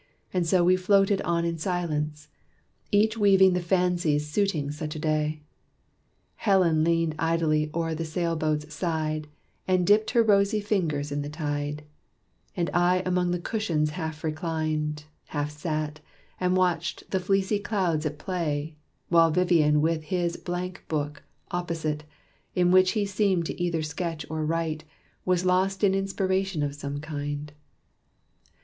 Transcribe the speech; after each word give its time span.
And 0.33 0.47
so 0.47 0.63
we 0.63 0.77
floated 0.77 1.21
on 1.21 1.45
in 1.45 1.59
silence, 1.59 2.27
each 2.91 3.19
Weaving 3.19 3.53
the 3.53 3.61
fancies 3.61 4.27
suiting 4.27 4.71
such 4.71 4.95
a 4.95 4.99
day. 4.99 5.43
Helen 6.37 6.83
leaned 6.83 7.13
idly 7.19 7.69
o'er 7.71 7.93
the 7.93 8.03
sail 8.03 8.35
boat's 8.35 8.73
side, 8.73 9.27
And 9.67 9.85
dipped 9.85 10.09
her 10.09 10.23
rosy 10.23 10.59
fingers 10.59 11.11
in 11.11 11.21
the 11.21 11.29
tide; 11.29 11.83
And 12.57 12.71
I 12.73 13.03
among 13.05 13.29
the 13.29 13.37
cushions 13.37 13.91
half 13.91 14.23
reclined, 14.23 15.03
Half 15.25 15.51
sat, 15.51 15.99
and 16.39 16.57
watched 16.57 17.11
the 17.11 17.19
fleecy 17.19 17.59
clouds 17.59 18.03
at 18.03 18.17
play 18.17 18.75
While 19.09 19.29
Vivian 19.29 19.81
with 19.81 20.05
his 20.05 20.35
blank 20.35 20.83
book, 20.87 21.21
opposite, 21.51 22.05
In 22.55 22.71
which 22.71 22.93
he 22.93 23.05
seemed 23.05 23.45
to 23.45 23.61
either 23.61 23.83
sketch 23.83 24.25
or 24.31 24.43
write 24.47 24.83
Was 25.25 25.45
lost 25.45 25.83
in 25.83 25.93
inspiration 25.93 26.63
of 26.63 26.73
some 26.73 27.01
kind. 27.01 27.51